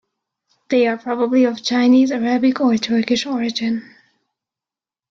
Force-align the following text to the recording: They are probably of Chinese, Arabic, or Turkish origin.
They 0.69 0.87
are 0.87 0.97
probably 0.97 1.43
of 1.43 1.61
Chinese, 1.61 2.11
Arabic, 2.11 2.59
or 2.59 2.75
Turkish 2.75 3.27
origin. 3.27 3.93